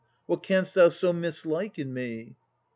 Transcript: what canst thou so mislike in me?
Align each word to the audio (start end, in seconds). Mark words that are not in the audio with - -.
what 0.25 0.41
canst 0.41 0.73
thou 0.73 0.89
so 0.89 1.13
mislike 1.13 1.77
in 1.77 1.93
me? 1.93 2.35